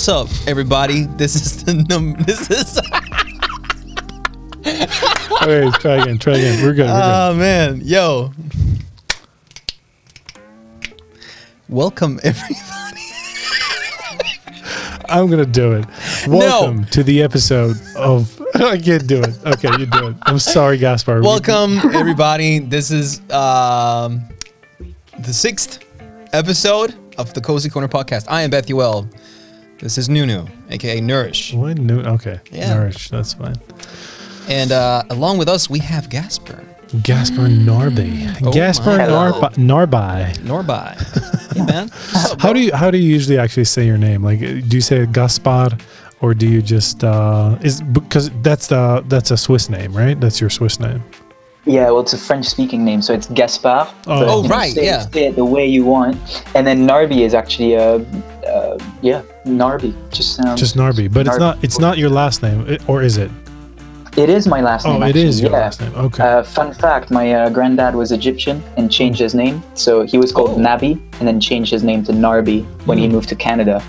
[0.00, 1.02] What's up, everybody?
[1.02, 2.80] This is the num- this is.
[5.42, 6.18] Okay, try again.
[6.18, 6.64] Try again.
[6.64, 6.88] We're good.
[6.88, 8.32] Oh man, yo.
[11.68, 13.02] Welcome everybody.
[15.06, 15.84] I'm gonna do it.
[16.26, 18.40] Welcome to the episode of.
[18.54, 19.36] I can't do it.
[19.44, 20.16] Okay, you do it.
[20.22, 21.20] I'm sorry, Gaspar.
[21.20, 22.60] Welcome everybody.
[22.60, 24.22] This is um
[25.18, 25.84] the sixth
[26.32, 28.24] episode of the Cozy Corner podcast.
[28.28, 29.06] I am Bethuel.
[29.80, 31.78] This is Nunu, aka Nourish, What?
[31.78, 32.00] No.
[32.14, 32.40] Okay.
[32.52, 32.74] Yeah.
[32.74, 33.08] Nourish.
[33.08, 33.56] That's fine.
[34.48, 36.62] and uh, along with us we have Gasper
[37.02, 38.42] Gaspar Narby.
[38.44, 39.54] Oh Gaspar my Narbi.
[39.54, 40.34] Narbi.
[40.44, 41.52] Norby.
[41.56, 41.88] hey man,
[42.40, 44.22] How do you how do you usually actually say your name?
[44.24, 45.70] Like, do you say Gaspar,
[46.20, 50.18] or do you just uh is because that's the that's a Swiss name, right?
[50.20, 51.02] That's your Swiss name.
[51.66, 53.86] Yeah, well, it's a French-speaking name, so it's Gaspard.
[54.06, 54.24] Oh.
[54.24, 55.06] Oh, know, right, say, yeah.
[55.10, 56.16] Say it the way you want,
[56.54, 57.98] and then Narby is actually uh
[59.02, 59.94] yeah, Narby.
[60.12, 60.58] Just sounds.
[60.60, 63.30] Just Narby, but it's not it's not your last name, or is it?
[64.16, 65.02] It is my last Oh, name.
[65.04, 65.58] it actually, is your yeah.
[65.58, 65.94] last name.
[65.94, 66.22] Okay.
[66.22, 70.32] Uh, fun fact: My uh, granddad was Egyptian and changed his name, so he was
[70.32, 70.56] called Oh.
[70.58, 73.12] Nabi, and then changed his name to Narby when he Hmm.
[73.12, 73.82] moved to Canada.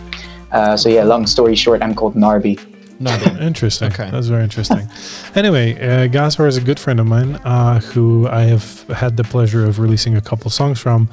[0.51, 2.59] Uh, so yeah, long story short, I'm called Narby.
[3.01, 3.41] Norby.
[3.51, 3.91] Interesting.
[3.91, 4.09] Okay.
[4.11, 4.87] That's very interesting.
[5.35, 9.23] anyway, uh, Gaspar is a good friend of mine uh, who I have had the
[9.23, 11.09] pleasure of releasing a couple songs from,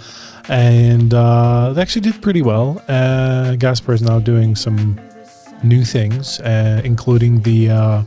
[0.49, 2.83] and uh, they actually did pretty well.
[2.89, 4.99] Uh, Gaspar is now doing some
[5.63, 8.03] new things, uh, including the uh,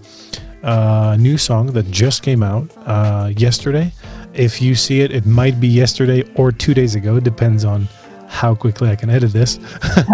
[0.64, 3.92] uh, new song that just came out uh, yesterday.
[4.34, 7.18] If you see it, it might be yesterday or two days ago.
[7.18, 7.88] It depends on
[8.28, 9.60] how quickly I can edit this.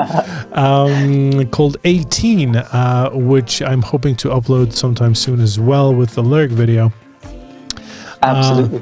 [0.54, 6.24] um, called 18, uh, which I'm hoping to upload sometime soon as well with the
[6.24, 6.92] lyric video.
[8.24, 8.82] Absolutely.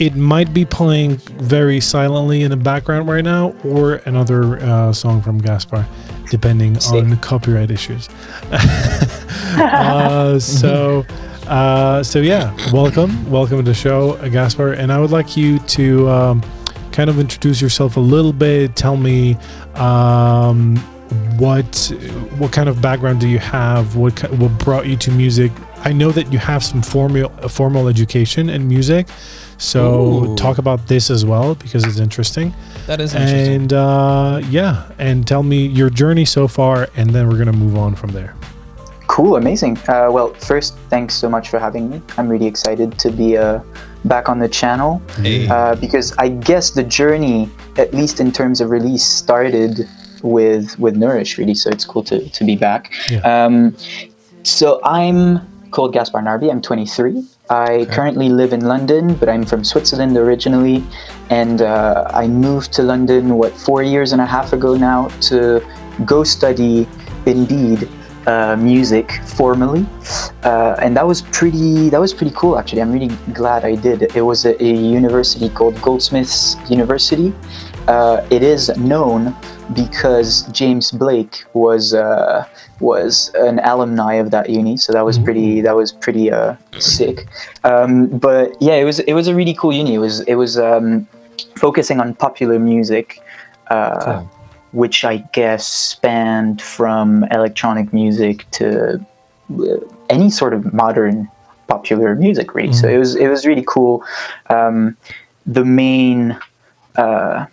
[0.00, 5.20] It might be playing very silently in the background right now, or another uh, song
[5.20, 5.86] from Gaspar,
[6.30, 8.08] depending on copyright issues.
[8.50, 11.04] uh, so,
[11.48, 15.58] uh, so yeah, welcome, welcome to the show, uh, Gaspar, and I would like you
[15.58, 16.42] to um,
[16.92, 18.76] kind of introduce yourself a little bit.
[18.76, 19.34] Tell me
[19.74, 20.78] um,
[21.36, 21.92] what
[22.38, 23.96] what kind of background do you have?
[23.96, 25.52] What what brought you to music?
[25.84, 29.08] I know that you have some formal formal education in music,
[29.60, 30.36] so Ooh.
[30.36, 32.54] talk about this as well because it's interesting.
[32.86, 33.54] That is interesting.
[33.54, 37.76] And uh, yeah, and tell me your journey so far, and then we're gonna move
[37.76, 38.34] on from there.
[39.06, 39.76] Cool, amazing.
[39.86, 42.00] Uh, well, first, thanks so much for having me.
[42.16, 43.60] I'm really excited to be uh,
[44.04, 45.46] back on the channel Hey.
[45.48, 49.86] uh, because I guess the journey, at least in terms of release, started
[50.22, 51.54] with with Nourish really.
[51.54, 52.92] So it's cool to, to be back.
[53.10, 53.20] Yeah.
[53.20, 53.76] Um,
[54.42, 55.40] so I'm
[55.70, 56.50] called Gaspar Narby.
[56.50, 57.24] I'm 23.
[57.50, 60.84] I currently live in London, but I'm from Switzerland originally,
[61.30, 65.60] and uh, I moved to London what four years and a half ago now to
[66.04, 66.86] go study
[67.26, 67.88] Indeed
[68.28, 69.84] uh, music formally,
[70.44, 71.88] uh, and that was pretty.
[71.88, 72.82] That was pretty cool actually.
[72.82, 74.14] I'm really glad I did.
[74.14, 77.34] It was a, a university called Goldsmiths University.
[77.88, 79.34] Uh, it is known
[79.74, 82.46] because James Blake was uh,
[82.80, 87.26] was an alumni of that uni, so that was pretty that was pretty uh, sick.
[87.64, 89.94] Um, but yeah, it was it was a really cool uni.
[89.94, 91.06] It was it was um,
[91.56, 93.20] focusing on popular music.
[93.68, 94.24] Uh,
[94.72, 99.04] which I guess spanned from electronic music to
[99.58, 99.76] uh,
[100.08, 101.28] any sort of modern
[101.66, 102.72] popular music, really.
[102.72, 104.04] So it was it was really cool.
[104.48, 104.96] Um,
[105.46, 106.38] the main
[106.96, 107.46] uh,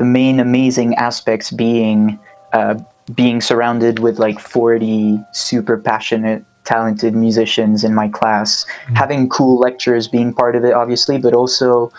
[0.00, 2.18] the main amazing aspects being
[2.54, 2.74] uh,
[3.14, 8.64] being surrounded with like 40 super passionate talented musicians in my class.
[8.94, 11.92] Having cool lectures being part of it obviously but also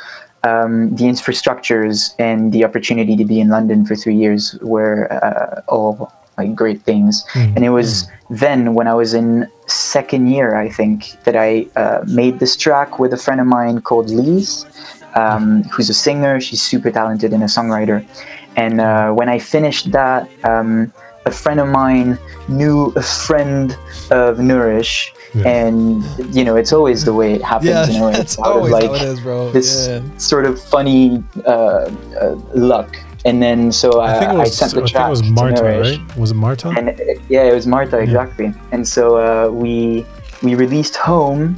[0.44, 5.62] um, the infrastructures and the opportunity to be in london for three years were uh,
[5.68, 7.24] all like great things.
[7.36, 12.00] And it was then when i was in second year i think that i uh,
[12.08, 14.66] made this track with a friend of mine called Lise
[15.16, 16.40] um, who's a singer.
[16.40, 18.06] She's super talented and a songwriter.
[18.56, 20.92] And uh, when I finished that, um,
[21.26, 22.18] a friend of mine
[22.48, 23.78] knew a friend
[24.10, 25.48] of Nourish, Yeah.
[25.48, 26.04] and
[26.36, 27.70] you know it's always the way it happens.
[27.70, 29.52] yeah, you know, it's out of like how it is, bro.
[29.52, 30.02] this yeah.
[30.18, 31.52] sort of funny uh,
[32.20, 32.98] uh, luck.
[33.24, 35.08] And then so I, I think it Uh, I was sent I the think track
[35.08, 35.98] it was to Marta, Nourish.
[35.98, 36.18] right?
[36.18, 36.70] Was it Marta?
[36.70, 36.96] And uh,
[37.30, 38.52] yeah, it was Marta exactly.
[38.74, 40.06] And so uh, we
[40.42, 41.56] we released Home,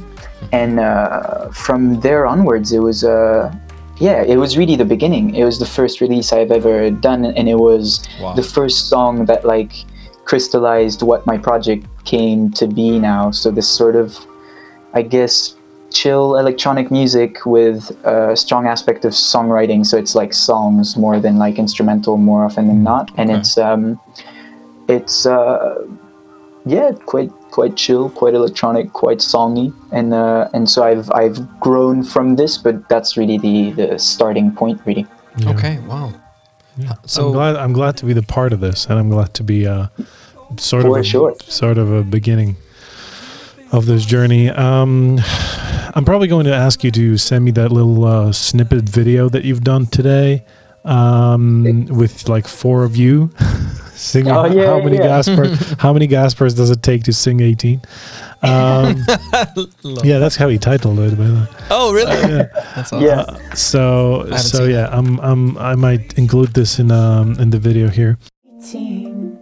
[0.52, 3.52] and uh, from there onwards, it was uh,
[3.98, 5.34] yeah, it was really the beginning.
[5.34, 8.34] It was the first release I've ever done, and it was Wow.
[8.34, 9.72] the first song that like
[10.24, 13.30] crystallized what my project came to be now.
[13.30, 14.18] So this sort of,
[14.94, 15.54] I guess,
[15.90, 19.86] chill electronic music with a strong aspect of songwriting.
[19.86, 23.38] So it's like songs more than like instrumental more often than not, and Okay.
[23.38, 24.00] it's um,
[24.88, 25.84] it's uh,
[26.66, 32.02] yeah, quite quite chill, quite electronic, quite songy, and uh, and so I've I've grown
[32.02, 35.06] from this, but that's really the the starting point, really.
[35.38, 35.50] Yeah.
[35.50, 35.78] Okay.
[35.80, 36.14] Wow.
[36.76, 36.94] Yeah.
[37.06, 39.44] So- I'm glad I'm glad to be the part of this, and I'm glad to
[39.44, 39.88] be uh,
[40.56, 41.34] sort of a, sure.
[41.42, 42.56] sort of a beginning
[43.72, 44.48] of this journey.
[44.50, 45.20] Um,
[45.94, 49.44] I'm probably going to ask you to send me that little uh, snippet video that
[49.44, 50.44] you've done today,
[50.84, 53.30] um, with like four of you
[53.94, 54.32] singing.
[54.32, 55.06] Oh, yeah, how many yeah.
[55.06, 55.78] Gaspars?
[55.80, 57.80] how many Gaspers does it take to sing 18?
[58.42, 59.04] Um,
[60.04, 61.16] yeah, that's how he titled it.
[61.16, 61.46] By the way.
[61.70, 62.12] Oh, really?
[62.12, 62.48] Yeah.
[62.76, 63.02] That's awesome.
[63.02, 63.54] Yeah.
[63.54, 67.88] So so seen yeah, I'm I'm I might include this in um in the video
[67.88, 68.18] here.
[68.64, 69.38] 18,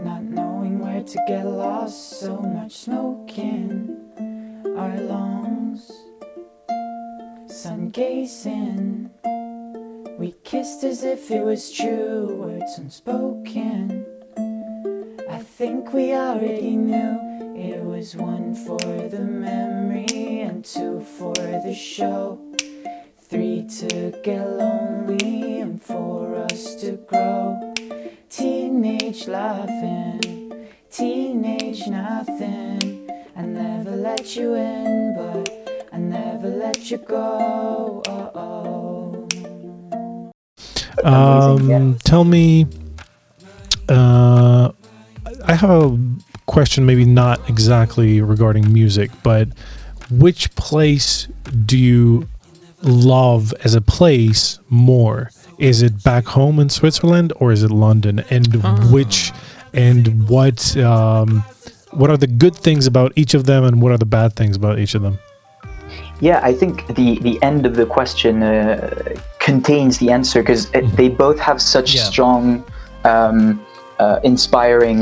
[0.00, 4.00] not knowing where to get lost, so much smoke in
[4.78, 5.92] our lungs.
[7.46, 9.10] Sun gazing,
[10.18, 14.06] we kissed as if it was true, words unspoken.
[15.28, 17.18] I think we already knew
[17.56, 22.38] it was one for the memory and two for the show.
[23.18, 27.74] Three to get lonely and for us to grow.
[28.30, 33.10] Teenage laughing, teenage nothing.
[33.36, 38.02] I never let you in, but I never let you go.
[38.06, 38.83] Oh, oh.
[41.04, 41.76] Amazing, yeah.
[41.76, 42.66] Um, tell me,
[43.88, 44.70] uh,
[45.46, 45.98] I have a
[46.46, 49.48] question, maybe not exactly regarding music, but
[50.10, 51.28] which place
[51.66, 52.28] do you
[52.82, 55.30] love as a place more?
[55.58, 58.24] Is it back home in Switzerland or is it London?
[58.30, 58.76] And Ah.
[58.90, 59.32] which
[59.72, 61.44] and what um,
[61.92, 64.56] what are the good things about each of them, and what are the bad things
[64.56, 65.18] about each of them?
[66.20, 70.70] Yeah, I think the the end of the question uh, contains the answer because
[71.00, 72.02] they both have such Yeah.
[72.10, 72.64] strong,
[73.04, 73.60] um,
[74.00, 75.00] uh, inspiring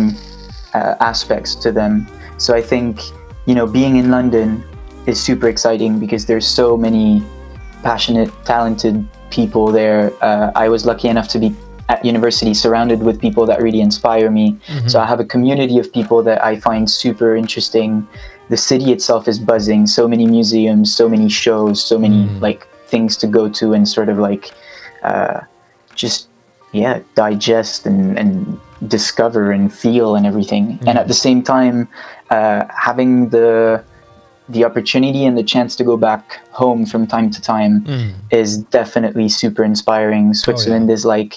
[0.75, 1.93] uh, aspects to them.
[2.39, 2.93] So I think
[3.47, 4.49] you know being in London
[5.07, 7.23] is super exciting because there's so many
[7.83, 8.97] passionate, talented
[9.31, 10.13] people there.
[10.29, 11.49] Uh, I was lucky enough to be
[11.89, 14.47] at university surrounded with people that really inspire me.
[14.87, 17.91] So I have a community of people that I find super interesting.
[18.55, 19.87] The city itself is buzzing.
[19.87, 22.61] So many museums, so many shows, so many like
[22.93, 24.45] things to go to and sort of like
[25.11, 25.41] uh,
[26.03, 26.29] just
[26.73, 28.31] yeah digest and, and
[28.97, 30.65] discover and feel and everything.
[30.89, 31.79] And at the same time,
[32.37, 33.83] uh, having the
[34.55, 36.25] the opportunity and the chance to go back
[36.63, 38.11] home from time to time Mm.
[38.43, 40.35] is definitely super inspiring.
[40.35, 41.33] Switzerland is like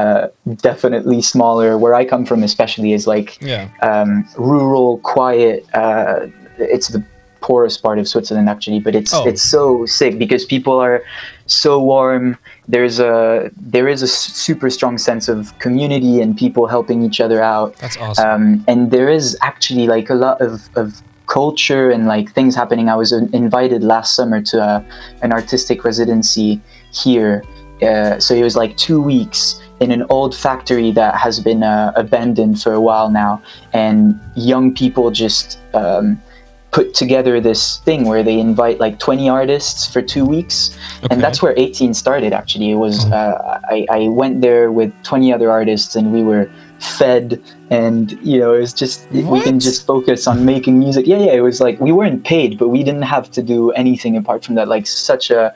[0.00, 0.22] uh,
[0.70, 1.70] definitely smaller.
[1.82, 3.64] Where I come from, especially, is like Yeah.
[3.90, 5.58] um, rural, quiet.
[5.82, 6.26] Uh,
[6.74, 7.02] it's the
[7.40, 9.24] poorest part of Switzerland, actually, but it's Oh.
[9.26, 11.02] it's so sick because people are
[11.46, 12.36] so warm.
[12.68, 17.42] There's a there is a super strong sense of community and people helping each other
[17.42, 18.28] out That's awesome.
[18.30, 22.88] um, and there is actually like a lot of, of culture and like things happening
[22.88, 24.82] i was invited last summer to uh,
[25.22, 26.60] an artistic residency
[26.92, 27.44] here
[27.82, 31.92] uh, so it was like two weeks in an old factory that has been uh,
[31.94, 33.40] abandoned for a while now
[33.72, 36.20] and young people just um,
[36.70, 40.76] put together this thing where they invite like 20 artists for two weeks.
[40.98, 41.08] Okay.
[41.10, 42.70] and that's where 18 started actually.
[42.70, 47.42] It was uh, I, I went there with 20 other artists and we were fed.
[47.70, 51.06] And you know it was just we can just focus on making music.
[51.06, 54.16] Yeah yeah it was like we weren't paid but we didn't have to do anything
[54.16, 54.68] apart from that.
[54.68, 55.54] Like such a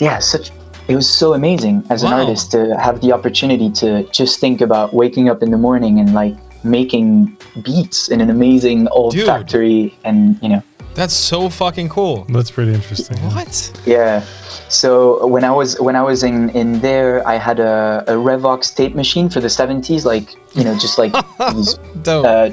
[0.00, 0.50] yeah such
[0.88, 4.94] it was so amazing as an artist to have the opportunity to just think about
[4.94, 6.34] waking up in the morning and like
[6.64, 9.26] making beats in an amazing old Dude.
[9.26, 10.62] factory and you know
[10.94, 12.24] That's so fucking cool.
[12.28, 13.18] That's pretty interesting.
[13.30, 13.52] What?
[13.86, 14.24] yeah.
[14.68, 18.74] So when I was when I was in in there, I had a, a Revox
[18.74, 21.12] tape machine for the seventies, like you know, just like
[21.54, 22.26] these Dope.
[22.26, 22.50] uh,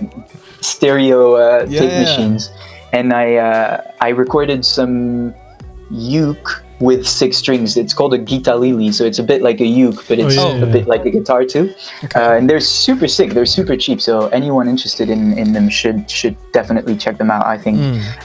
[0.61, 2.01] stereo uh, Yeah, tape yeah.
[2.05, 2.49] machines,
[2.93, 5.33] and I uh, I recorded some
[5.91, 7.75] uke with six strings.
[7.75, 10.59] It's called a guitalele, so it's a bit like a uke, but it's yeah, a
[10.59, 10.71] yeah.
[10.71, 11.73] bit like a guitar too.
[12.15, 13.31] Uh, and they're super sick.
[13.31, 13.99] They're super cheap.
[13.99, 17.45] So anyone interested in, in them should should definitely check them out.
[17.45, 17.77] I think.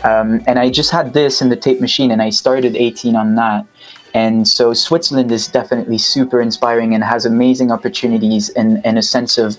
[0.05, 3.35] Um, and I just had this in the tape machine, and I started 18 on
[3.37, 3.67] that.
[4.13, 9.39] And so Switzerland is definitely super inspiring and has amazing opportunities and, and a sense
[9.39, 9.57] of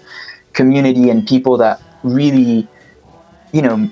[0.54, 2.68] community and people that really,
[3.54, 3.90] you know,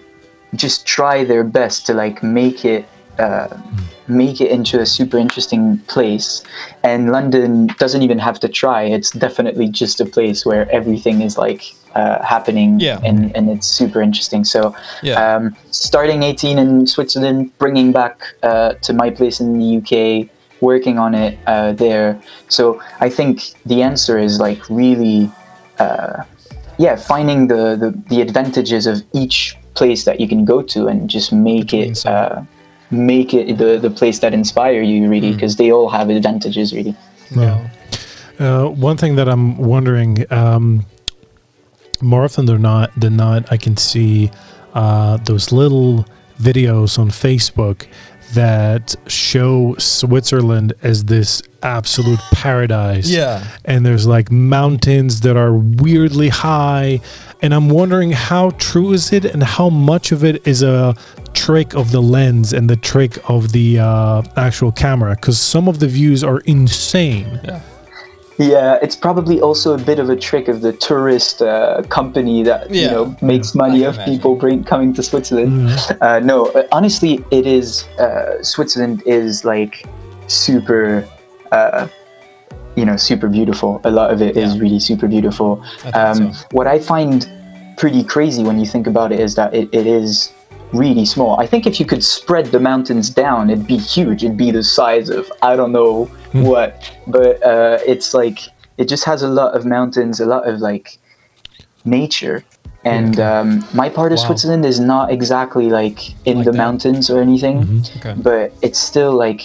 [0.56, 2.86] just try their best to like make it
[3.20, 3.56] uh,
[4.10, 6.44] make it into a super interesting place.
[6.84, 8.84] And London doesn't even have to try.
[8.84, 13.00] It's definitely just a place where everything is like uh, happening Yeah.
[13.04, 14.44] and, and it's super interesting.
[14.44, 15.36] So Yeah.
[15.36, 20.30] um, starting 18 in Switzerland, bringing back uh, to my place in the UK,
[20.62, 22.20] working on it uh, there.
[22.48, 25.32] So I think the answer is like really
[25.80, 26.24] uh,
[26.78, 31.10] yeah, finding the, the the advantages of each place that you can go to and
[31.10, 32.42] just make it uh,
[32.92, 35.10] make it the the place that inspire you Hmm.
[35.10, 36.96] really because they all have advantages really.
[37.36, 37.68] Yeah.
[38.40, 40.86] Uh, one thing that I'm wondering, um,
[42.02, 44.32] more often than not, than not, I can see
[44.74, 46.06] uh, those little
[46.42, 47.86] videos on Facebook
[48.34, 53.10] that show Switzerland as this absolute paradise.
[53.10, 53.44] Yeah.
[53.66, 57.02] And there's like mountains that are weirdly high.
[57.42, 60.96] And I'm wondering how true is it and how much of it is a
[61.34, 65.16] trick of the lens and the trick of the uh, actual camera.
[65.16, 67.40] Because some of the views are insane.
[67.44, 67.62] Yeah.
[68.40, 72.74] Yeah, it's probably also a bit of a trick of the tourist uh, company that
[72.74, 74.14] you know makes I money can of imagine.
[74.16, 75.70] people bring, coming to Switzerland.
[76.00, 79.86] Uh, no, uh, honestly, it is uh, Switzerland is like
[80.28, 81.06] super,
[81.52, 81.90] uh,
[82.80, 83.70] you know, super beautiful.
[83.84, 84.62] A lot of it is Yeah.
[84.64, 85.50] really super beautiful.
[85.86, 86.46] I Um, so.
[86.58, 87.18] What I find
[87.82, 90.32] pretty crazy when you think about it is that it, it is
[90.84, 91.32] really small.
[91.44, 94.20] I think if you could spread the mountains down, it'd be huge.
[94.24, 95.94] It'd be the size of I don't know
[96.54, 96.70] what,
[97.08, 98.38] but uh, it's like
[98.82, 100.88] it just has a lot of mountains, a lot of like
[101.86, 102.44] nature.
[102.86, 104.26] And um, my part of Wow.
[104.28, 106.58] Switzerland is not exactly like in Like the that?
[106.66, 108.14] mountains or anything, Okay.
[108.30, 109.42] but it's still like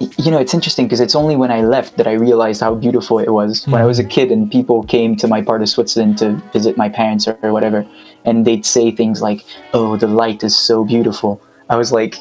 [0.00, 3.18] you know it's interesting because it's only when i left that i realized how beautiful
[3.18, 3.66] it was.
[3.66, 6.76] When i was a kid and people came to my part of switzerland to visit
[6.76, 7.86] my parents or, or whatever
[8.24, 11.40] and they'd say things like oh the light is so beautiful.
[11.70, 12.16] I was like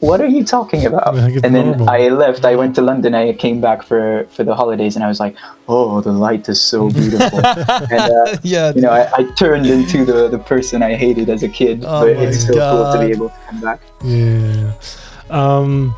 [0.00, 1.14] what are you talking about?
[1.14, 1.90] Like and then normal.
[1.90, 5.08] i left i went to london i came back for for the holidays and i
[5.08, 5.36] was like
[5.68, 7.40] oh the light is so beautiful.
[7.94, 8.72] And uh, yeah.
[8.74, 12.00] you know I, I turned into the the person i hated as a kid Oh
[12.00, 13.80] but it's still cool to be able to come back.
[14.02, 14.72] Yeah.
[15.28, 15.94] Um,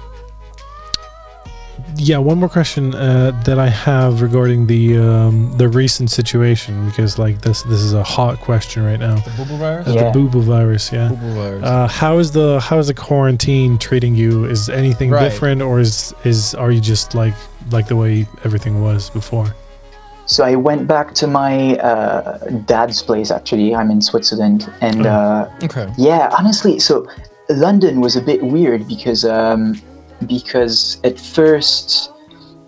[1.99, 7.19] yeah, one more question uh, that I have regarding the um, the recent situation because
[7.19, 9.17] like this this is a hot question right now.
[9.17, 9.88] The boo virus?
[9.88, 10.05] Yeah.
[10.05, 11.09] The boo boo virus, yeah.
[11.09, 11.64] Boo virus.
[11.64, 14.45] Uh, how is the how is the quarantine treating you?
[14.45, 15.25] Is anything Right.
[15.25, 17.35] different, or is is are you just like
[17.71, 19.55] like the way everything was before?
[20.26, 23.31] So I went back to my uh, dad's place.
[23.31, 25.88] Actually, I'm in Switzerland, and uh, okay.
[25.97, 27.09] yeah, honestly, so
[27.49, 29.81] London was a bit weird because um,
[30.26, 32.10] because at first,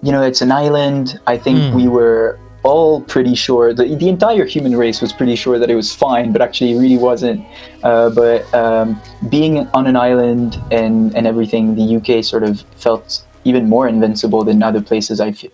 [0.02, 1.21] you know, it's an island.
[1.26, 1.75] I think Mm.
[1.75, 5.75] we were all pretty sure the the entire human race was pretty sure that it
[5.75, 7.40] was fine, but actually it really wasn't.
[7.83, 13.25] Uh, but um, being on an island and and everything, the UK sort of felt
[13.45, 15.45] even more invincible than other places I f-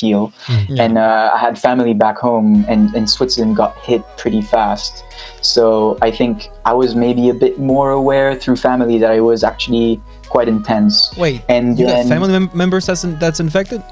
[0.00, 0.32] feel.
[0.68, 0.82] Yeah.
[0.84, 5.04] And uh, I had family back home, and, and Switzerland got hit pretty fast.
[5.42, 9.44] So I think I was maybe a bit more aware through family that i was
[9.44, 11.14] actually quite intense.
[11.16, 11.42] Wait.
[11.48, 13.82] And you then, got family mem- members that's in, that's infected?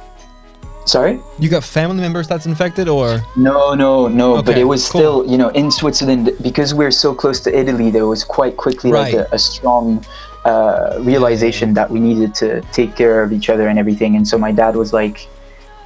[0.87, 1.21] sorry?
[1.39, 4.43] You got family members that's infected, or No, no, no.
[4.43, 5.01] but it was cool.
[5.01, 7.91] still, you know, in Switzerland because we're so close to Italy.
[7.91, 10.05] There was quite quickly like a, a strong
[10.45, 14.17] uh, realization that we needed to take care of each other and everything.
[14.17, 15.27] And so my dad was like,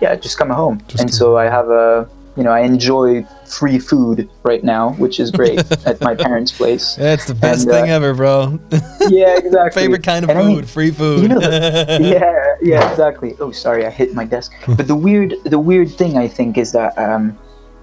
[0.00, 3.78] "Yeah, just come home." Just and so I have a, you know, I enjoy free
[3.80, 6.94] food right now, which is great at my parents' place.
[6.94, 8.58] that's the best And, uh, thing ever, bro.
[9.08, 9.82] Yeah, exactly.
[9.82, 11.22] Favorite kind of And I food, mean, free food.
[11.22, 11.40] you know,
[12.00, 13.34] yeah, yeah, exactly.
[13.40, 14.52] Oh, sorry, I hit my desk.
[14.66, 17.36] But the weird, the weird thing I think is that, um,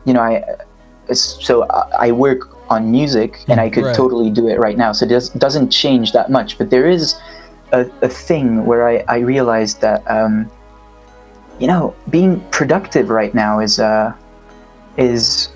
[0.06, 0.36] you know, I,
[1.10, 3.96] uh, so I I work on music and I could Right.
[3.96, 4.92] totally do it right now.
[4.94, 6.58] So it does, doesn't change that much.
[6.58, 7.16] But there is
[7.74, 10.50] a, a thing where I, I realized that, um,
[11.60, 14.14] you know, being productive right now is, uh,
[14.98, 15.50] is,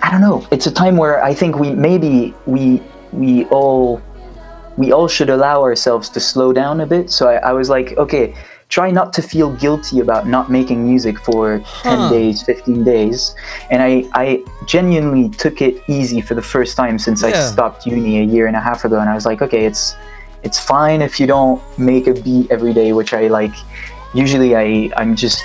[0.00, 0.46] I don't know.
[0.50, 4.00] It's a time where I think we maybe we we all
[4.76, 7.10] we all should allow ourselves to slow down a bit.
[7.10, 8.34] So I, I was like, okay,
[8.70, 12.08] try not to feel guilty about not making music for Huh.
[12.08, 13.34] 10 days, 15 days.
[13.70, 18.20] And I, I genuinely took it easy for the first time since I stopped uni
[18.20, 18.98] a year and a half ago.
[18.98, 19.94] And I was like, okay, it's,
[20.42, 23.52] it's fine if you don't make a beat every day, which I like.
[24.14, 25.42] Usually I, I'm just,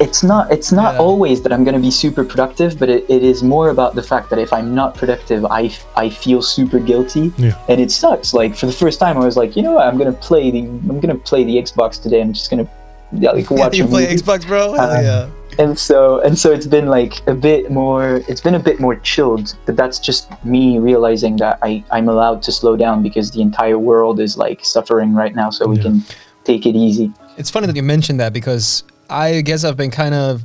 [0.00, 1.00] it's not, it's not Yeah.
[1.00, 4.02] always that I'm going to be super productive, but it, it is more about the
[4.02, 7.58] fact that if I'm not productive, I, f- I feel super guilty Yeah.
[7.68, 8.34] and it sucks.
[8.34, 9.86] Like for the first time, I was like, you know what?
[9.86, 12.20] I'm gonna play the I'm gonna play the Xbox today.
[12.20, 12.68] I'm just gonna
[13.12, 14.06] yeah, like Yeah, watch you a play.
[14.14, 14.72] Xbox, bro?
[14.74, 15.30] Hell Uh, yeah.
[15.58, 18.20] And so and so it's been like a bit more.
[18.28, 19.56] It's been a bit more chilled.
[19.64, 23.78] But that's just me realizing that I I'm allowed to slow down because the entire
[23.78, 25.48] world is like suffering right now.
[25.50, 26.04] So we can
[26.44, 27.10] take it easy.
[27.38, 30.44] It's funny that you mentioned that because I guess I've been kind of.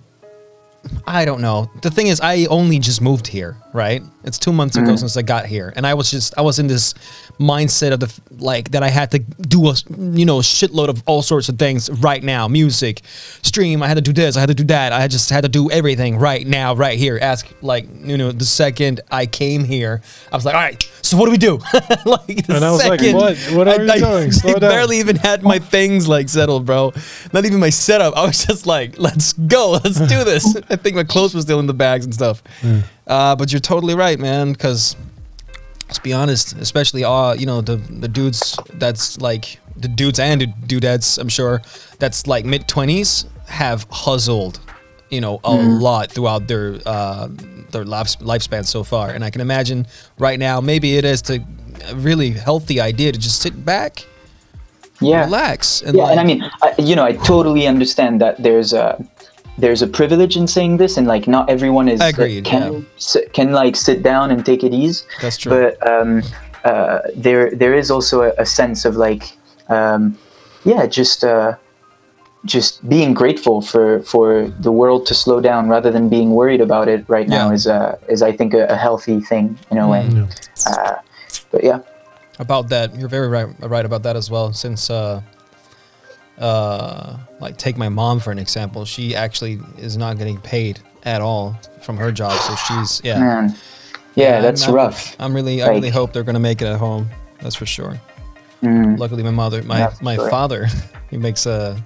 [1.05, 1.69] I don't know.
[1.83, 4.01] The thing is, I only just moved here, right?
[4.23, 4.95] It's two months ago mm-hmm.
[4.95, 6.95] since I got here, and I was just I was in this
[7.39, 11.03] mindset of the like that I had to do a you know a shitload of
[11.05, 13.01] all sorts of things right now, music,
[13.41, 13.83] stream.
[13.83, 14.93] I had to do this, I had to do that.
[14.93, 17.19] I just had to do everything right now, right here.
[17.21, 21.17] Ask like you know the second I came here, I was like, all right, so
[21.17, 21.57] what do we do?
[22.05, 23.37] like the And I was like, second what?
[23.53, 24.31] What are you doing?
[24.41, 24.69] Slow I down.
[24.69, 26.93] barely even had my things like settled, bro.
[27.33, 28.15] Not even my setup.
[28.15, 30.55] I was just like, let's go, let's do this.
[30.69, 32.43] I think my clothes were still in the bags and stuff.
[33.07, 34.53] Uh, but you're totally right, man.
[34.53, 34.95] Because
[35.91, 40.39] let's be honest, especially uh, you know, the the dudes that's like the dudes and
[40.39, 41.61] the dudettes, I'm sure,
[41.99, 44.61] that's like mid twenties have hustled,
[45.09, 47.27] you know, a lot throughout their uh
[47.71, 49.09] their life, lifespan so far.
[49.09, 49.85] And I can imagine
[50.17, 51.43] right now, maybe it is to
[51.89, 54.07] a really healthy idea to just sit back,
[55.01, 58.41] yeah relax, and yeah like, and i mean I, you know i totally understand that
[58.41, 58.95] there's a
[59.57, 62.79] there's a privilege in saying this and like not everyone is Agreed, can yeah.
[62.97, 65.51] sit, can like sit down and take it easy That's true.
[65.51, 66.23] but um
[66.63, 69.37] uh there there is also a, a sense of like
[69.69, 70.17] um
[70.63, 71.55] yeah just uh
[72.45, 76.87] just being grateful for for the world to slow down rather than being worried about
[76.87, 77.53] it right now Yeah.
[77.53, 80.27] is uh is i think a, a healthy thing in a way Yeah.
[80.67, 80.95] uh
[81.51, 81.79] but yeah
[82.39, 85.21] about that you're very right, right about that as well since uh
[86.41, 88.83] uh like take my mom for an example.
[88.85, 93.19] She actually is not getting paid at all from her job so she's yeah.
[93.19, 93.55] Man.
[94.15, 95.15] Yeah, I'm- that's I'm, rough.
[95.19, 97.99] I'm really i really hope they're gonna make it at home that's for sure.
[98.61, 98.99] Mm.
[98.99, 100.29] luckily my mother my my great.
[100.29, 100.67] father
[101.09, 101.81] he makes a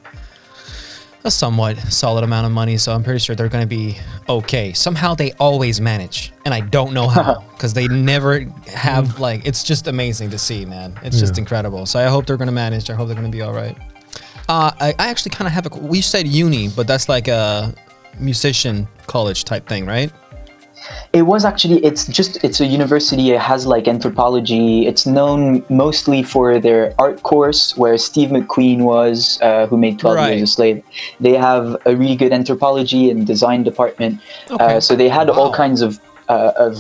[1.24, 3.97] a somewhat solid amount of money so i'm pretty sure they're gonna be
[4.27, 4.74] okay.
[4.74, 9.63] Somehow they always manage and i don't know how because they never have like it's
[9.63, 11.00] just amazing to see man.
[11.03, 11.85] It's just incredible.
[11.85, 13.77] So i hope they're gonna manage i hope they're gonna be all right
[14.48, 17.74] uh, I, I actually kind of have a we said uni but that's like a
[18.20, 20.12] musician college type thing right
[21.14, 23.32] It was actually it's just it's a university.
[23.32, 24.86] It has like anthropology.
[24.90, 30.18] It's known mostly for their art course, where Steve McQueen was, uh, who made Twelve
[30.18, 30.38] Right.
[30.38, 30.77] Years a Slave.
[31.20, 34.22] They have a really good anthropology and design department.
[34.51, 34.64] Okay.
[34.64, 35.92] Uh, so they had all kinds of
[36.29, 36.74] uh, of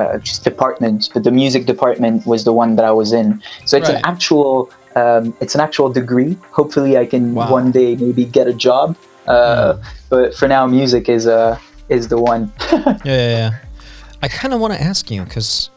[0.00, 3.26] uh, just departments, but the music department was the one that I was in.
[3.68, 3.98] So it's Right.
[3.98, 6.36] an actual um, it's an actual degree.
[6.50, 7.50] Hopefully, I can Wow.
[7.52, 8.96] one day maybe get a job.
[9.26, 9.74] Uh,
[10.08, 11.56] But for now, music is uh,
[11.88, 12.52] is the one.
[12.70, 13.50] Yeah, yeah, yeah.
[14.22, 15.70] I kind of want to ask you because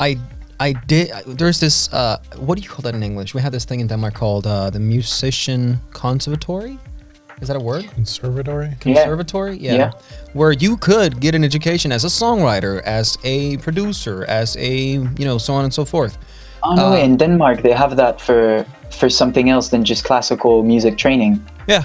[0.00, 0.16] I
[0.68, 1.10] I did.
[1.26, 1.88] There's this.
[1.92, 2.16] Uh,
[2.46, 3.34] what do you call that in English?
[3.34, 6.78] We have this thing in Denmark called uh, the musician conservatory.
[7.42, 7.84] Is that a word?
[7.94, 8.66] Conservatory.
[8.66, 8.80] Yeah.
[8.80, 9.56] Conservatory.
[9.56, 9.74] Yeah.
[9.78, 9.90] Yeah.
[10.34, 14.72] Where you could get an education as a songwriter, as a producer, as a
[15.18, 16.18] you know so on and so forth.
[16.62, 18.64] Oh no, Uh, in Denmark they have that for
[18.98, 21.40] for something else than just classical music training.
[21.68, 21.84] Yeah.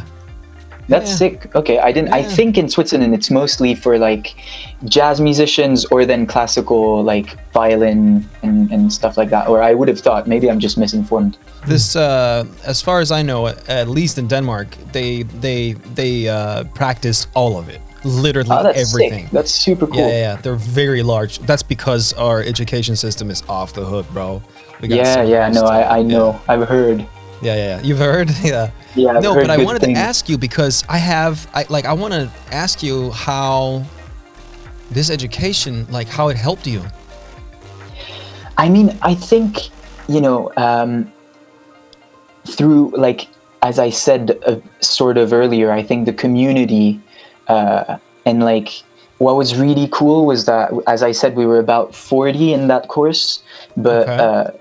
[0.90, 1.18] That's Yeah.
[1.18, 1.56] sick.
[1.56, 2.14] Okay, I didn't.
[2.14, 4.36] I think in Switzerland it's mostly for like
[4.84, 9.48] jazz musicians or then classical like violin and, and stuff like that.
[9.48, 11.38] Or I would have thought maybe I'm just misinformed.
[11.68, 16.64] This, uh, as far as I know, at least in Denmark, they they they uh,
[16.76, 19.24] practice all of it, literally Oh, that's everything.
[19.26, 19.32] sick.
[19.34, 20.00] That's super cool.
[20.00, 21.40] Yeah, yeah, yeah, they're very large.
[21.48, 24.42] That's because our education system is off the hook, bro.
[24.89, 25.63] Yeah, yeah, no.
[25.65, 26.39] I, I know.
[26.48, 27.00] I've heard.
[27.41, 27.82] Yeah, yeah, yeah.
[27.82, 28.30] You've heard?
[28.43, 28.71] Yeah.
[28.95, 29.98] Yeah, I've no, but I wanted things.
[29.98, 33.84] to ask you because I have, I like, I want to ask you how
[34.89, 36.82] this education, like, how it helped you.
[38.58, 39.69] I mean, I think
[40.08, 41.12] you know um,
[42.45, 43.28] through like
[43.62, 45.71] as I said uh, sort of earlier.
[45.71, 47.02] I think the community
[47.48, 48.84] uh, and like
[49.17, 52.88] what was really cool was that as I said we were about forty in that
[52.88, 53.43] course,
[53.76, 54.08] but.
[54.10, 54.17] Okay.
[54.17, 54.52] Uh,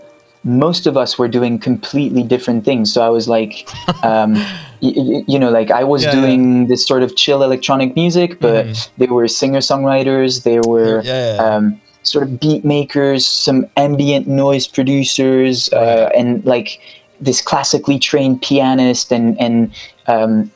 [0.44, 2.92] most of us were doing completely different things.
[2.92, 3.66] So I was like,
[4.02, 4.34] um,
[4.82, 6.20] y- y- you know, like I was Yeah, yeah.
[6.20, 8.88] doing this sort of chill electronic music, but Mhm.
[8.98, 11.42] there were singer songwriters, there were Yeah, yeah.
[11.56, 16.78] um, sort of beat makers, some ambient noise producers, uh, and like
[17.20, 19.70] this classically trained pianist, and and
[20.06, 20.50] um,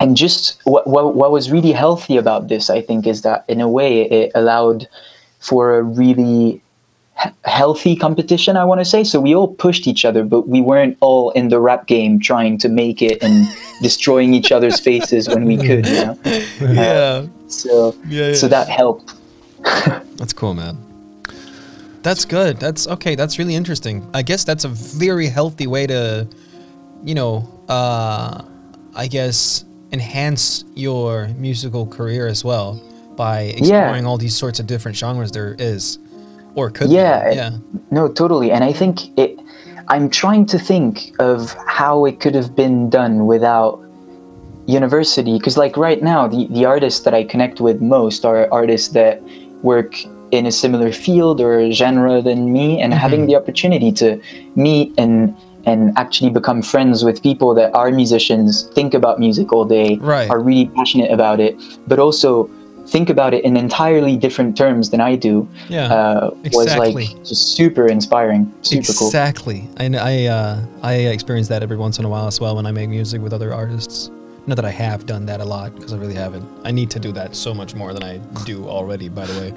[0.00, 3.60] and just what, what what was really healthy about this, I think, is that in
[3.60, 4.88] a way it allowed
[5.38, 6.60] for a really he-
[7.44, 10.96] healthy competition i want to say so we all pushed each other but we weren't
[11.00, 13.46] all in the rap game trying to make it and
[13.82, 16.18] destroying each other's faces when we could you know
[16.60, 17.26] yeah.
[17.48, 19.14] so Yeah, so that helped
[20.16, 20.78] That's cool, man.
[22.02, 22.58] That's good.
[22.58, 23.14] That's okay.
[23.14, 24.08] That's really interesting.
[24.14, 26.26] I guess that's a very healthy way to,
[27.04, 28.42] you know, uh,
[28.94, 32.82] I guess enhance your musical career as well
[33.16, 35.98] by exploring all these sorts of different genres there is,
[36.54, 37.36] or could Yeah, be.
[37.36, 37.50] Yeah.
[37.90, 38.50] No, totally.
[38.52, 39.38] And I think it.
[39.88, 43.80] I'm trying to think of how it could have been done without
[44.66, 45.36] university.
[45.36, 49.20] Because, like, right now, the, the artists that I connect with most are artists that
[49.62, 49.94] work
[50.30, 53.00] in a similar field or genre than me, and mm-hmm.
[53.00, 54.20] having the opportunity to
[54.54, 55.34] meet and
[55.66, 60.30] and actually become friends with people that are musicians, think about music all day, Right.
[60.30, 61.54] are really passionate about it,
[61.86, 62.48] but also
[62.86, 65.48] think about it in entirely different terms than I do.
[65.68, 67.06] Yeah, uh, was exactly.
[67.06, 69.08] like just super inspiring, super cool.
[69.08, 69.68] exactly.
[69.76, 72.72] And I uh, I experience that every once in a while as well when I
[72.72, 74.10] make music with other artists.
[74.46, 76.48] Not that I have done that a lot because I really haven't.
[76.64, 79.08] I need to do that so much more than I do already.
[79.08, 79.52] By the way.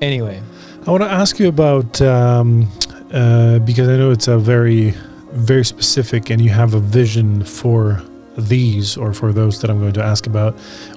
[0.00, 0.42] Anyway,
[0.86, 2.68] I want to ask you about um,
[3.12, 4.90] uh, because I know it's a very,
[5.32, 8.02] very specific, and you have a vision for
[8.36, 10.54] these or for those that I'm going to ask about.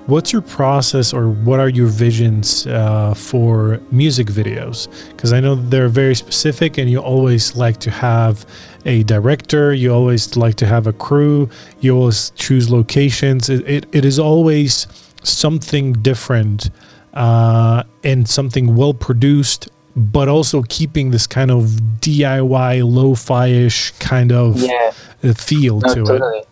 [0.08, 4.88] What's your process, or what are your visions uh, for music videos?
[5.10, 8.46] Because I know they're very specific, and you always like to have
[8.86, 9.74] a director.
[9.74, 11.50] You always like to have a crew.
[11.80, 13.50] You always choose locations.
[13.50, 14.88] It, it, it is always
[15.24, 16.70] something different
[17.14, 21.64] uh, and something well produced, but also keeping this kind of
[22.02, 24.92] DIY lo-fi ish kind of Yeah.
[25.34, 26.48] feel No, to it.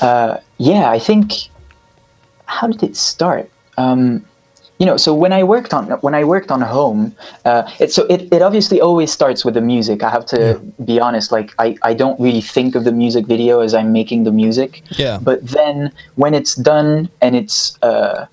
[0.00, 1.32] Uh, yeah, I think.
[2.46, 3.50] How did it start?
[3.78, 4.24] Um,
[4.78, 8.06] you know, so when I worked on when I worked on home, uh, it so
[8.06, 10.02] it, it obviously always starts with the music.
[10.02, 11.30] I have to be honest.
[11.30, 14.82] Like I, I don't really think of the music video as I'm making the music.
[14.98, 15.18] Yeah.
[15.22, 18.26] But then when it's done and it's uh,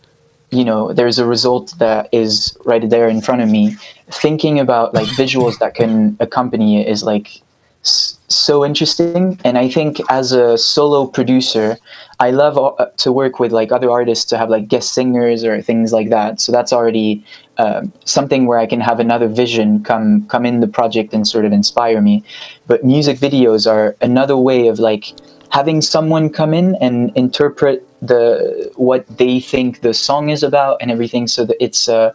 [0.50, 3.76] you know there's a result that is right there in front of me,
[4.10, 7.41] thinking about like visuals that can accompany it is like
[7.84, 9.39] so interesting.
[9.44, 11.78] And i think as a solo producer
[12.20, 15.62] i love uh, to work with like other artists to have like guest singers or
[15.62, 16.39] things like that.
[16.39, 17.26] So that's already
[17.58, 21.46] um, something where i can have another vision come come in the project and sort
[21.46, 22.24] of inspire me.
[22.67, 25.13] But music videos are another way of like
[25.52, 30.89] having someone come in and interpret the what they think the song is about and
[30.91, 31.28] everything.
[31.28, 32.13] So that it's a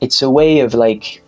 [0.00, 1.22] it's a way of like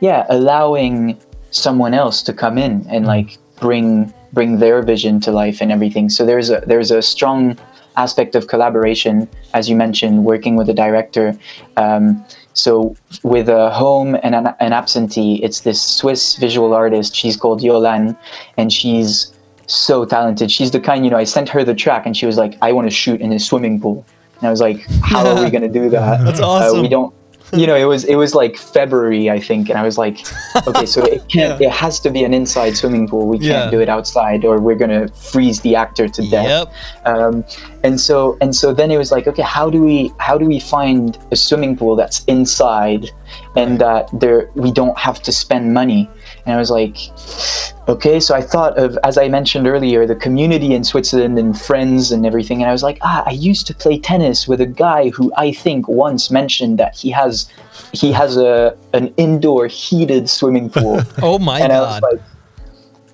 [0.00, 1.18] yeah allowing
[1.52, 6.08] someone else to come in and like bring bring their vision to life and everything.
[6.08, 7.56] So there's a there's a strong
[7.96, 11.38] aspect of collaboration as you mentioned working with a director.
[11.76, 17.14] Um, so with a home and an, an absentee it's this swiss visual artist.
[17.14, 18.16] She's called yolan
[18.56, 19.32] and she's
[19.66, 20.50] so talented.
[20.50, 22.72] She's the kind you know i sent her the track and she was like i
[22.72, 24.04] want to shoot in a swimming pool.
[24.38, 26.24] And i was like how are we going to do that?
[26.24, 27.14] That's uh, we don't
[27.54, 30.26] you know it was it was like february i think and i was like
[30.66, 31.68] okay so it can't Yeah.
[31.68, 33.70] it has to be an inside swimming pool we can't Yeah.
[33.70, 36.72] do it outside or we're gonna freeze the actor to death Yep.
[37.14, 37.44] um,
[37.84, 40.60] and so and so then it was like okay how do we how do we
[40.60, 43.10] find a swimming pool that's inside
[43.56, 46.08] and that there we don't have to spend money
[46.44, 46.96] and i was like
[47.88, 52.12] okay so i thought of as i mentioned earlier the community in switzerland and friends
[52.12, 55.08] and everything and i was like ah i used to play tennis with a guy
[55.10, 57.48] who i think once mentioned that he has
[57.92, 62.02] he has a an indoor heated swimming pool Oh my and god.
[62.02, 62.20] Like,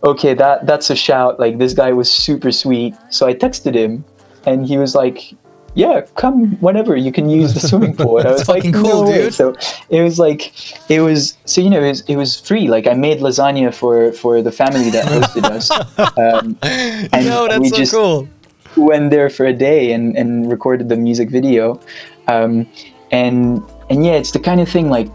[0.05, 1.39] okay, that that's a shout.
[1.39, 2.95] Like this guy was super sweet.
[3.11, 4.05] So I texted him,
[4.47, 5.35] and he was like,
[5.75, 8.19] yeah, come whenever you can use the swimming pool.
[8.19, 9.23] And I was like, no cool, way.
[9.23, 9.35] dude.
[9.35, 9.55] So
[9.91, 10.53] it was like,
[10.91, 12.69] it was so you know it was, it was free.
[12.69, 15.71] Like I made lasagna for for the family that hosted us.
[16.19, 18.29] Um, and Yo, that's we so just cool.
[18.77, 21.81] went there for a day and, and recorded the music video
[22.29, 22.67] um,
[23.11, 25.09] and and yeah it's the kind of thing like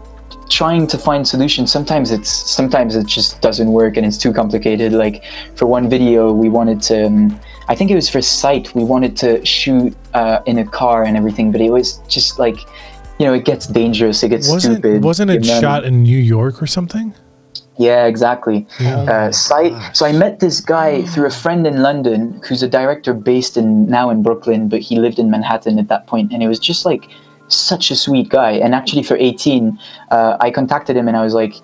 [0.50, 4.92] trying to find solutions sometimes it's sometimes it just doesn't work and it's too complicated
[4.92, 8.84] like for one video we wanted to um, i think it was for sight we
[8.84, 12.56] wanted to shoot uh, in a car and everything but it was just like
[13.18, 16.18] you know it gets dangerous it gets Wasn't stupid wasn't it then- shot in New
[16.18, 17.14] York or something?
[17.76, 18.58] yeah, exactly.
[18.78, 19.00] Yeah.
[19.14, 19.72] Uh, sight.
[19.96, 23.86] So I met this guy through a friend in London who's a director based in
[23.90, 26.84] now in Brooklyn, but he lived in Manhattan at that point, and it was just
[26.86, 27.08] like
[27.48, 28.52] such a sweet guy.
[28.52, 29.76] And actually, for 18,
[30.12, 31.54] uh, I contacted him and I was like,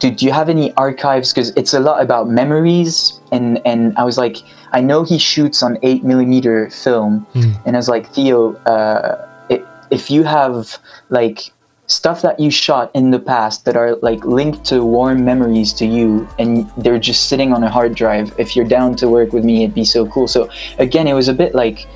[0.00, 1.32] "Dude, do you have any archives?
[1.32, 4.38] Because it's a lot about memories." And and I was like,
[4.72, 7.26] "I know he shoots on eight millimeter film,"
[7.64, 10.78] and I was like, "Theo, uh, i if you have
[11.10, 11.52] like."
[11.90, 15.84] stuff that you shot in the past that are like linked to warm memories to
[15.84, 19.44] you and they're just sitting on a hard drive if you're down to work with
[19.44, 21.88] me it'd be so cool so again it was a bit like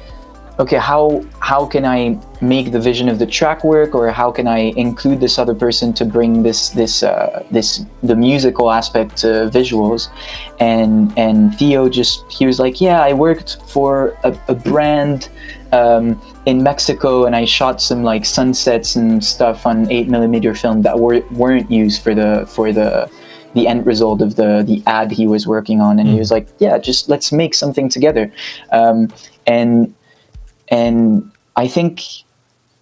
[0.58, 4.46] okay how how can i make the vision of the track work or how can
[4.46, 9.50] i include this other person to bring this this uh, this the musical aspect to
[9.52, 10.08] visuals
[10.60, 15.28] and and theo just he was like yeah i worked for a, a brand
[15.72, 20.82] um, in Mexico, and I shot some like sunsets and stuff on eight millimeter film
[20.82, 23.10] that were weren't used for the for the
[23.54, 25.98] the end result of the the ad he was working on.
[25.98, 28.32] And he was like, "Yeah, just let's make something together."
[28.70, 29.12] Um,
[29.46, 29.92] and
[30.68, 32.02] and I think,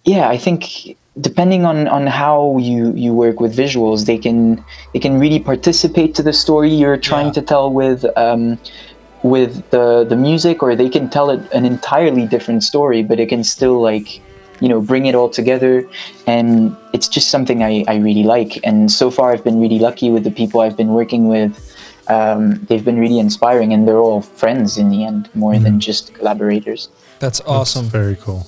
[0.05, 4.99] yeah, I think depending on on how you you work with visuals they can they
[4.99, 7.33] can really participate to the story you're trying Yeah.
[7.33, 8.57] to tell with um
[9.21, 13.29] with the the music or they can tell it an entirely different story but it
[13.29, 14.21] can still like
[14.59, 15.87] you know bring it all together.
[16.25, 18.59] And it's just something I, I really like.
[18.63, 21.51] And so far i've been really lucky with the people i've been working with
[22.07, 26.13] um, they've been really inspiring and they're all friends in the end more than just
[26.13, 26.89] collaborators
[27.19, 27.85] That's That's awesome.
[27.85, 28.45] very cool.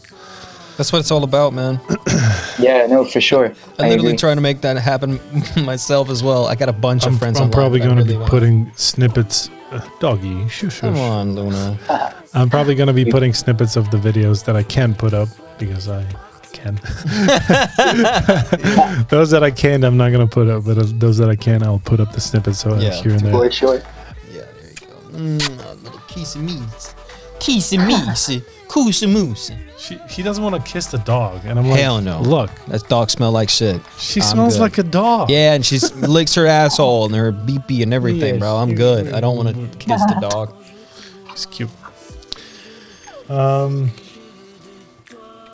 [0.77, 1.79] That's what it's all about, man.
[2.59, 3.45] yeah no for sure
[3.79, 4.17] I'm literally agree.
[4.17, 5.19] trying to make that happen
[5.65, 6.47] myself as well.
[6.47, 7.39] I got a bunch I'm, of friends.
[7.39, 9.49] I'm probably going to really be wanna- putting snippets.
[9.71, 11.01] Uh, doggy, shush, Come shush.
[11.01, 11.77] on, Luna.
[12.33, 15.27] I'm probably going to be putting snippets of the videos that I can put up
[15.57, 16.05] because I
[16.55, 16.75] can.
[19.09, 21.35] those that I can't, I'm not going to put up, but uh, those that I
[21.35, 22.91] can, I'll put up the snippets so Yeah.
[23.01, 23.31] here and there.
[23.33, 23.75] for sure
[24.31, 25.17] Yeah, there you go.
[25.17, 26.93] Mm, a little kiss and meese.
[27.39, 28.43] Kiss and meese.
[28.67, 29.51] Coos and moose.
[29.77, 32.19] She, she doesn't want to kiss the dog, and I'm like, Hell no.
[32.21, 33.79] Look, That dog smell like shit.
[33.99, 34.61] she I'm smells good.
[34.61, 35.29] like a dog.
[35.29, 38.39] Yeah, and she licks her asshole and her beepee and everything, Yes.
[38.39, 38.55] bro.
[38.55, 39.13] I'm good.
[39.13, 40.55] I don't want to kiss the dog.
[41.31, 41.69] It's cute.
[43.29, 43.91] Um.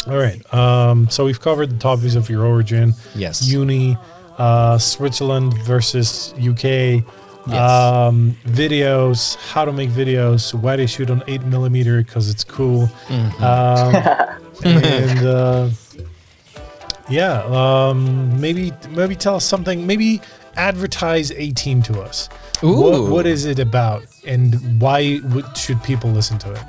[0.07, 0.41] All right.
[0.53, 1.09] Um.
[1.09, 3.47] So we've covered the topics of your origin, Yes.
[3.47, 3.97] uni,
[4.37, 7.03] uh, Switzerland versus UK.
[7.47, 7.71] Yes.
[7.71, 12.87] Um, videos, how to make videos, why they shoot on eight millimeter because it's cool.
[13.07, 13.43] Mm-hmm.
[13.43, 15.69] Um, and uh,
[17.09, 19.85] yeah, um, maybe maybe tell us something.
[19.87, 20.21] Maybe
[20.55, 22.27] advertise 18 to us.
[22.61, 26.61] What, what is it about, and why would, should people listen to it?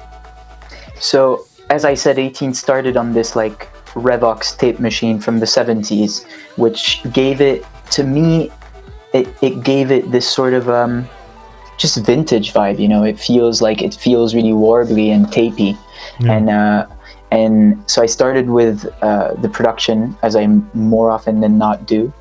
[0.98, 6.24] So, as I said, 18 started on this like Revox tape machine from the 70s,
[6.56, 8.50] which gave it to me.
[9.14, 11.08] It, it gave it this sort of um,
[11.78, 12.78] just vintage vibe.
[12.78, 15.76] You know, it feels like it feels really warbly and tapey,
[16.20, 16.32] Yeah.
[16.36, 16.86] and uh,
[17.32, 22.12] and so I started with uh, the production as I more often than not do.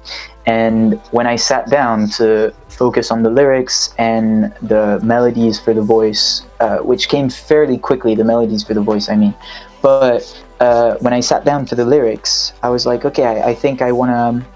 [0.45, 5.81] And when I sat down to focus on the lyrics and the melodies for the
[5.81, 9.35] voice, uh, which came fairly quickly, the melodies for the voice, I mean,
[9.81, 10.23] but
[10.61, 13.81] uh, when I sat down for the lyrics, I was like, okay, I, I think
[13.81, 14.47] I want to.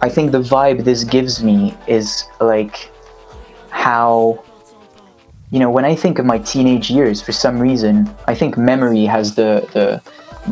[0.00, 2.90] I think the vibe this gives me is like
[3.70, 4.42] how
[5.56, 7.94] you know when i think of my teenage years for some reason
[8.32, 9.86] i think memory has the the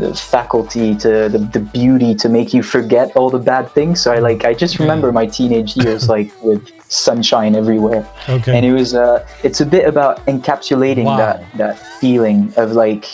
[0.02, 4.06] the faculty to the, the beauty to make you forget all the bad things so
[4.16, 8.02] i like i just remember my teenage years like with sunshine everywhere
[8.36, 8.52] Okay.
[8.56, 11.18] and it was uh it's a bit about encapsulating Wow.
[11.22, 13.04] that that feeling of like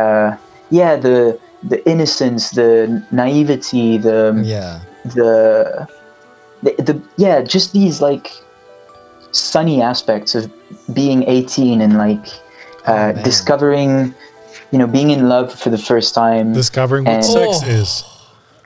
[0.00, 0.28] uh
[0.80, 1.18] yeah the
[1.72, 2.70] the innocence the
[3.22, 4.18] naivety the
[4.54, 4.80] Yeah.
[5.18, 5.28] the,
[6.64, 8.26] the the yeah just these like
[9.34, 10.50] sunny aspects of
[10.94, 12.24] being 18 and like
[12.86, 14.14] uh, Oh, discovering
[14.70, 17.68] you know being in love for the first time Discovering what sex Oh.
[17.68, 18.04] is.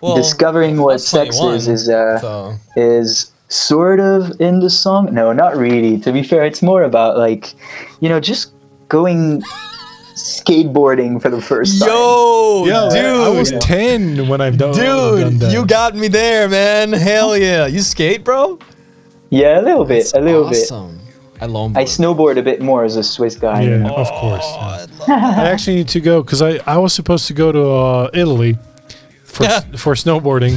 [0.00, 5.32] Well, discovering what sex is is uh so is sort of in the song no
[5.32, 7.54] not really to be fair it's more about like
[8.00, 8.52] you know just
[8.88, 9.42] going
[10.14, 15.30] skateboarding for the first time yo, Yeah, dude, I was 10 when I've done, done
[15.32, 15.52] dude, that.
[15.52, 16.92] you got me there, man.
[16.92, 18.58] Hell yeah, you skate, bro.
[19.30, 20.98] Yeah a little bit a little bit awesome.
[21.40, 21.76] I longboard.
[21.76, 23.94] i snowboard a bit more as a swiss guy Yeah, know.
[23.94, 24.44] of course.
[24.44, 25.14] Oh, yeah.
[25.14, 28.10] I I actually need to go because I, I was supposed to go to uh,
[28.12, 28.58] Italy
[29.38, 30.54] for s- for snowboarding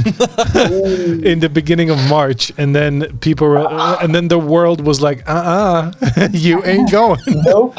[1.32, 4.98] in the beginning of March, and then people were, uh, and then the world was
[5.08, 7.20] like, uh uh you ain't going.
[7.52, 7.72] nope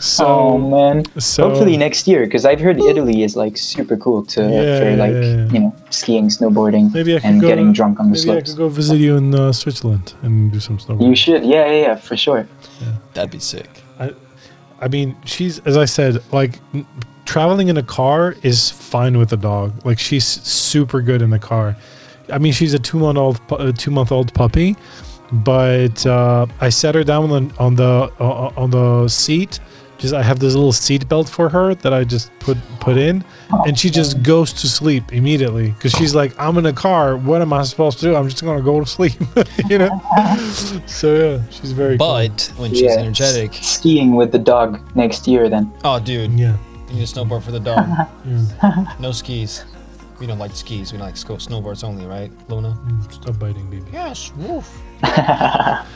[0.00, 4.20] So oh man so Hopefully next year, because I've heard Italy is like super cool
[4.34, 5.52] to Yeah, for like yeah, yeah.
[5.54, 8.32] you know skiing, snowboarding, maybe I could and go, getting drunk on the Maybe I
[8.34, 8.50] slopes.
[8.50, 11.08] could go visit you in uh, Switzerland and do some snowboarding.
[11.10, 12.42] You should, yeah, yeah, yeah, for sure.
[13.14, 13.70] That'd be sick.
[14.84, 16.86] I mean, she's as I said, like n-
[17.24, 19.72] traveling in a car is fine with a dog.
[19.84, 21.76] Like she's super good in the car.
[22.32, 24.76] I mean, she's a two month old uh, two month old puppy,
[25.32, 29.60] but uh, I set her down on, on the uh, on the seat.
[29.98, 33.24] Just I have this little seat belt for her that I just put put in,
[33.66, 37.16] and she just goes to sleep immediately because she's like, I'm in a car.
[37.16, 38.16] What am I supposed to do?
[38.16, 39.12] I'm just gonna go to sleep,
[39.68, 40.00] you know.
[40.86, 41.98] so yeah, she's very.
[41.98, 42.08] cool.
[42.08, 42.98] But when she's Yeah.
[42.98, 45.72] energetic, Skiing with the dog next year, then.
[45.84, 46.56] oh, dude, Yeah.
[46.92, 47.88] You need a snowboard for the dog.
[48.26, 48.94] yeah.
[49.00, 49.64] No skis.
[50.20, 50.92] We don't like skis.
[50.92, 52.76] We like sco- snowboards only, right, Luna?
[52.86, 53.86] Mm, Stop biting, baby.
[53.92, 54.30] Yes.
[54.36, 54.68] Woof.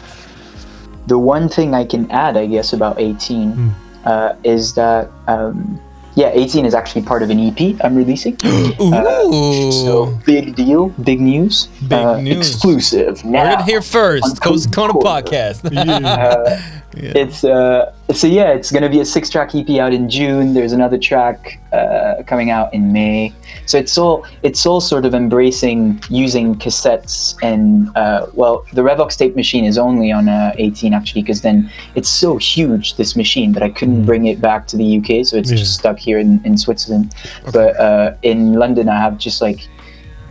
[1.07, 3.69] The one thing I can add, I guess, about 18 Hmm.
[4.05, 5.79] uh, is that um,
[6.17, 8.37] yeah, 18 is actually part of an EP I'm releasing.
[8.81, 9.71] Ooh.
[9.71, 12.39] so big deal, big news, Big uh, news.
[12.49, 13.61] exclusive Heard now.
[13.61, 14.25] it here first.
[14.25, 15.23] on Cozy Corner Corner.
[15.23, 15.63] podcast.
[16.07, 16.61] Uh,
[16.97, 17.13] Yeah.
[17.15, 20.55] It's uh, so yeah, it's gonna be a six-track EP out in June.
[20.55, 23.33] There's another track uh, coming out in May.
[23.67, 29.19] So it's all it's all sort of embracing using cassettes and uh, well, the Revox
[29.19, 33.53] tape machine is only on uh, 18 actually, because then it's so huge this machine
[33.53, 35.57] that I couldn't bring it back to the UK, so it's Yeah.
[35.59, 37.15] just stuck here in, in Switzerland.
[37.53, 39.69] But uh, in London, I have just like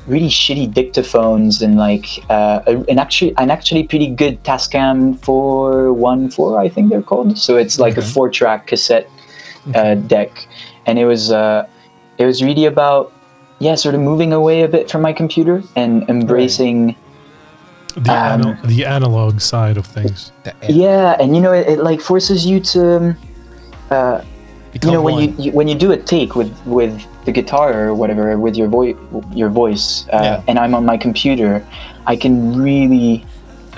[0.07, 6.69] really shitty dictaphones and like uh, an actually an actually pretty good Tascam 414 I
[6.69, 7.37] think they're called.
[7.37, 9.09] So it's like a four track cassette
[9.73, 10.47] uh, deck,
[10.85, 11.67] and it was uh,
[12.17, 13.11] it was really about
[13.59, 16.95] yeah sort of moving away a bit from my computer and embracing
[17.95, 20.31] The, Um, ana- the analog side of things.
[20.69, 23.17] Yeah and you know it, it like forces you to um,
[23.89, 24.21] uh,
[24.75, 25.23] become you know when one.
[25.23, 26.93] you, you when you do a take with with
[27.25, 28.95] the guitar or whatever with your voice
[29.41, 30.43] your voice uh, Yeah.
[30.47, 31.51] and i'm on my computer
[32.13, 32.33] i can
[32.69, 33.25] really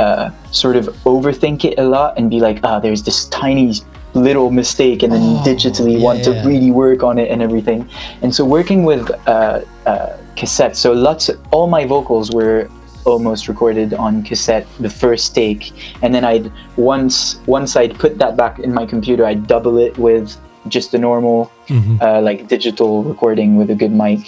[0.04, 3.68] uh, sort of overthink it a lot and be like ah there's this tiny
[4.14, 6.46] little mistake and then Oh, digitally want to yeah.
[6.52, 7.80] really work on it and everything
[8.24, 12.60] and so working with uh, uh, cassette so lots all my vocals were
[13.06, 15.62] almost recorded on cassette the first take
[16.04, 17.16] and then i'd once
[17.58, 20.28] once i'd put that back in my computer i'd double it with
[20.70, 22.02] just a normal Mhm.
[22.02, 24.20] uh, like digital recording with a good mic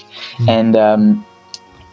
[0.47, 1.25] and um,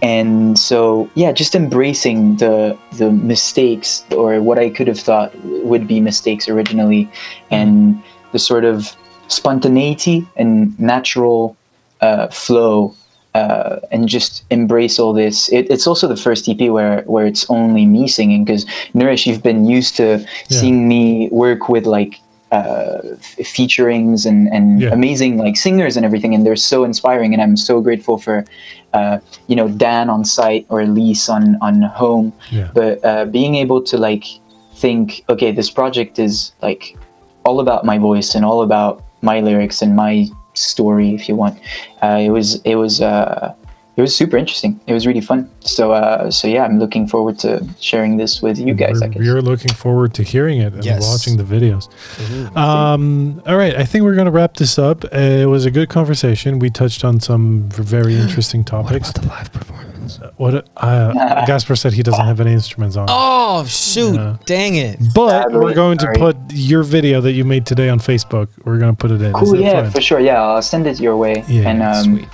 [0.02, 5.30] and so yeah just embracing the the mistakes or what i could have thought
[5.70, 7.09] would be mistakes originally
[7.50, 8.00] and
[8.32, 8.94] the sort of
[9.28, 11.56] spontaneity and natural
[12.00, 12.94] uh, flow
[13.35, 15.48] uh, and just embrace all this.
[15.52, 19.42] It, it's also the first EP where where it's only me singing because Nourish, you've
[19.42, 22.18] been used to seeing me work with like
[22.52, 22.98] uh,
[23.38, 24.92] f- featurings and and Yeah.
[24.92, 27.32] amazing like singers and everything, and they're so inspiring.
[27.35, 28.44] And I'm so grateful for
[28.94, 32.68] uh, you know Dan on site or Elise on on home, Yeah.
[32.74, 34.24] but uh, being able to like
[34.76, 36.96] think, okay, this project is like
[37.44, 41.59] all about my voice and all about my lyrics and my story, if you want.
[42.02, 43.52] Uh, it was it was uh,
[43.96, 44.78] it was super interesting.
[44.87, 45.48] It was really fun.
[45.61, 49.00] So uh, so yeah, I'm looking forward to sharing this with you guys.
[49.00, 49.20] We're, guess.
[49.20, 51.02] we're looking forward to hearing it and Yes.
[51.11, 51.88] watching the videos.
[52.56, 55.04] Um, all right, I think we're going to wrap this up.
[55.04, 56.59] Uh, it was a good conversation.
[56.59, 59.09] We touched on some very interesting topics.
[59.09, 59.18] What topics.
[59.18, 60.20] about the live performance?
[60.37, 61.12] What uh,
[61.46, 63.06] Gaspar said he doesn't have any instruments on.
[63.09, 64.14] Oh shoot!
[64.14, 64.37] Yeah.
[64.44, 64.98] Dang it!
[65.14, 68.48] But Sadly, we're going to put your video that you made today on Facebook.
[68.64, 69.32] We're going to put it in.
[69.32, 69.90] Cool, yeah, fine?
[69.90, 70.20] for sure.
[70.20, 71.44] Yeah, I'll send it your way.
[71.48, 72.28] Yeah, and um, Sweet.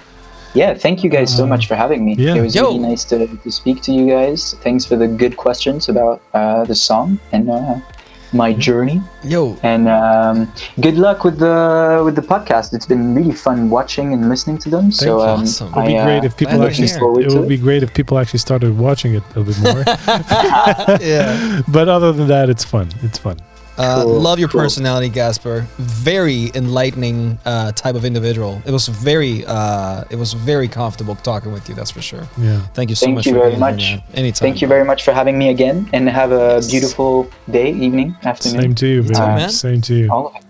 [0.54, 2.14] Yeah, thank you guys so Uh, much for having me.
[2.14, 2.34] yeah.
[2.34, 2.62] It was Yo.
[2.64, 4.54] really nice to, to speak to you guys.
[4.62, 7.76] Thanks for the good questions about uh, the song and uh,
[8.34, 8.98] my journey.
[9.24, 11.56] Yo, And um, good luck with the
[12.04, 12.72] with the podcast.
[12.72, 14.90] It's been really fun watching and listening to them.
[14.90, 15.68] so um, Awesome.
[15.68, 16.88] It would be I, uh, great if people actually.
[16.88, 16.98] hear.
[16.98, 19.58] forward It to would be great if people actually started watching it a little bit
[19.62, 19.84] more.
[21.14, 21.60] yeah.
[21.68, 22.88] but other than that, it's fun.
[23.02, 23.36] It's fun.
[23.82, 24.60] Uh, Cool, love your cool.
[24.60, 25.66] personality, Gaspar.
[25.78, 28.62] Very enlightening uh, type of individual.
[28.64, 31.74] It was very, uh, it was very comfortable talking with you.
[31.74, 32.26] That's for sure.
[32.38, 32.60] Yeah.
[32.74, 33.24] Thank you so Thank much.
[33.24, 34.16] Thank you for very being here, much.
[34.16, 34.46] Anytime.
[34.46, 36.70] Thank you very much for having me again, and have a Yes.
[36.70, 38.60] beautiful day, evening, afternoon.
[38.62, 39.18] Same to you, too, baby.
[39.20, 39.50] man.
[39.50, 40.10] Same to you.
[40.10, 40.42] All of it.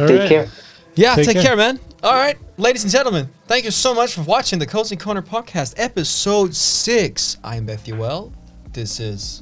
[0.00, 0.28] All Take right.
[0.28, 0.48] care.
[0.94, 1.42] Yeah, Take take, care.
[1.44, 1.56] care.
[1.56, 1.78] man.
[2.02, 5.74] All right, ladies and gentlemen, thank you so much for watching the Cozy Corner podcast,
[5.76, 7.36] episode six.
[7.42, 8.32] I'm Bethuel.
[8.72, 9.40] This is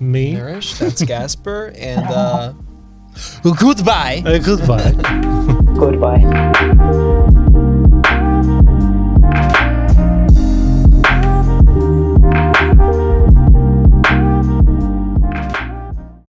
[0.00, 0.34] Me.
[0.34, 0.78] Nourish.
[0.78, 2.52] That's Gaspar, and uh,
[3.42, 4.22] goodbye.
[4.26, 4.92] Uh, goodbye.
[5.78, 7.28] Goodbye.